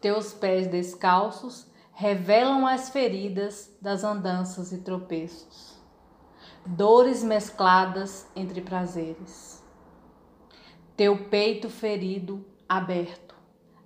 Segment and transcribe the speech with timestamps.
[0.00, 5.76] Teus pés descalços revelam as feridas das andanças e tropeços,
[6.64, 9.60] dores mescladas entre prazeres.
[10.96, 13.34] Teu peito ferido, aberto,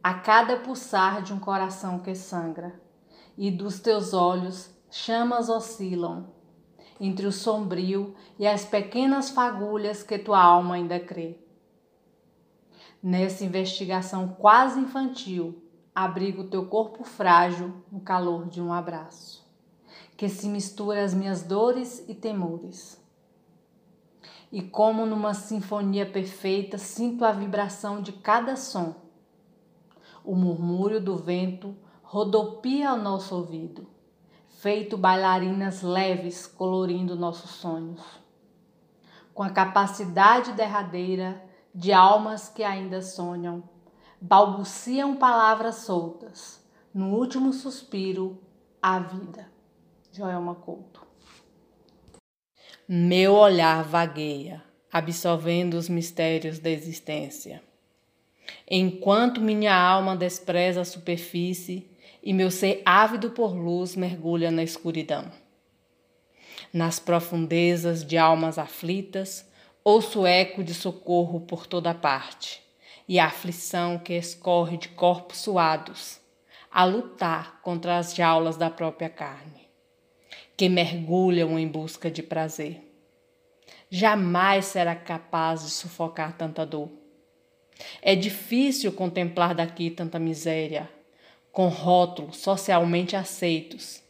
[0.02, 2.78] a cada pulsar de um coração que sangra,
[3.36, 6.26] e dos teus olhos chamas oscilam
[7.00, 11.36] entre o sombrio e as pequenas fagulhas que tua alma ainda crê.
[13.02, 15.60] Nessa investigação quase infantil,
[15.94, 19.44] abriga o teu corpo frágil no calor de um abraço,
[20.16, 23.00] que se mistura às minhas dores e temores.
[24.50, 28.94] E como numa sinfonia perfeita, sinto a vibração de cada som.
[30.24, 33.86] O murmúrio do vento rodopia ao nosso ouvido,
[34.48, 38.00] feito bailarinas leves colorindo nossos sonhos.
[39.34, 41.42] Com a capacidade derradeira
[41.74, 43.64] de almas que ainda sonham,
[44.22, 46.62] balbuciam palavras soltas.
[46.94, 48.40] No último suspiro,
[48.80, 49.50] a vida.
[50.12, 51.04] Joelma Couto.
[52.88, 57.62] Meu olhar vagueia, absorvendo os mistérios da existência.
[58.70, 61.90] Enquanto minha alma despreza a superfície
[62.22, 65.32] e meu ser ávido por luz mergulha na escuridão.
[66.72, 69.50] Nas profundezas de almas aflitas,
[69.82, 72.62] ouço eco de socorro por toda parte
[73.08, 76.20] e a aflição que escorre de corpos suados,
[76.70, 79.68] a lutar contra as jaulas da própria carne,
[80.56, 82.80] que mergulham em busca de prazer.
[83.90, 86.90] Jamais será capaz de sufocar tanta dor.
[88.00, 90.88] É difícil contemplar daqui tanta miséria,
[91.50, 94.02] com rótulos socialmente aceitos,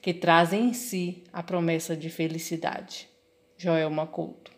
[0.00, 3.08] que trazem em si a promessa de felicidade.
[3.56, 4.57] Joel Maculto